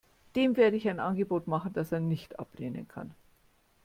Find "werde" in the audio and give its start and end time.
0.57-0.77